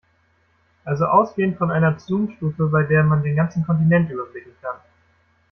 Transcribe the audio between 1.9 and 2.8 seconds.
Zoomstufe,